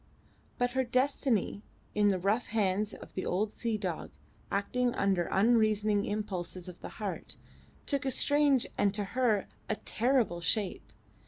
[0.57, 1.61] But her destiny
[1.93, 4.09] in the rough hands of the old sea dog,
[4.51, 7.37] acting under unreasoning impulses of the heart,
[7.85, 10.91] took a strange and to her a terrible shape.